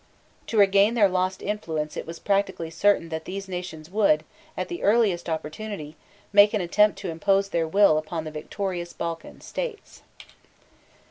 To 0.47 0.57
regain 0.57 0.95
their 0.95 1.07
lost 1.07 1.43
influence 1.43 1.95
it 1.95 2.07
was 2.07 2.17
practically 2.17 2.71
certain 2.71 3.09
that 3.09 3.25
these 3.25 3.47
nations 3.47 3.91
would, 3.91 4.23
at 4.57 4.67
the 4.67 4.81
earliest 4.81 5.29
opportunity, 5.29 5.95
make 6.33 6.55
an 6.55 6.59
attempt 6.61 6.97
to 7.01 7.11
impose 7.11 7.49
their 7.49 7.67
will 7.67 7.99
upon 7.99 8.23
the 8.23 8.31
victorious 8.31 8.93
Balkan 8.93 9.41
states. 9.41 10.01